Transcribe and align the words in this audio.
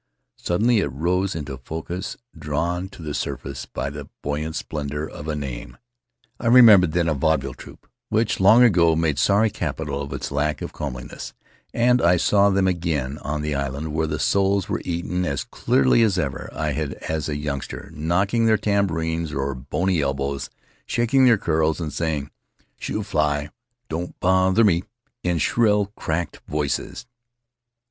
Sud 0.35 0.61
denly 0.63 0.79
it 0.81 0.87
rose 0.87 1.35
into 1.35 1.57
focus, 1.59 2.17
drawn 2.35 2.89
to 2.89 3.03
the 3.03 3.13
surface 3.13 3.67
by 3.67 3.91
the 3.91 4.09
buoyant 4.23 4.55
splendor 4.55 5.07
of 5.07 5.27
a 5.27 5.35
name— 5.35 5.77
the 5.77 5.77
Cherry 5.77 5.81
Sisters. 5.83 6.33
I 6.39 6.47
remembered 6.55 6.91
then 6.93 7.07
a 7.07 7.13
vaudeville 7.13 7.53
troupe 7.53 7.87
which 8.09 8.39
long 8.39 8.63
ago 8.63 8.95
made 8.95 9.19
sorry 9.19 9.51
capital 9.51 10.01
of 10.01 10.11
its 10.11 10.31
lack 10.31 10.63
of 10.63 10.73
comeliness; 10.73 11.33
and 11.71 12.01
I 12.01 12.17
saw 12.17 12.49
them 12.49 12.67
again 12.67 13.19
on 13.19 13.43
the 13.43 13.53
island 13.53 13.93
where 13.93 14.07
the 14.07 14.17
souls 14.17 14.67
were 14.67 14.81
eaten 14.83 15.23
as 15.23 15.43
clearly 15.43 16.01
as 16.01 16.17
ever 16.17 16.49
I 16.51 16.71
had 16.71 16.95
as 17.07 17.29
a 17.29 17.35
youngster, 17.37 17.91
knocking 17.93 18.47
their 18.47 18.57
tambourines 18.57 19.31
on 19.31 19.67
bony 19.69 20.01
elbows, 20.01 20.49
shaking 20.87 21.25
their 21.25 21.37
curls, 21.37 21.79
and 21.79 21.93
singing 21.93 22.31
"Shoe, 22.79 23.03
fly, 23.03 23.51
don't 23.87 24.19
bother 24.19 24.63
me," 24.63 24.81
in 25.21 25.37
shrill, 25.37 25.91
cracked 25.95 26.41
voices. 26.47 27.05